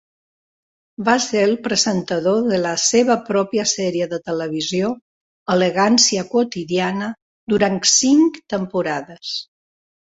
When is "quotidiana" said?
6.35-7.15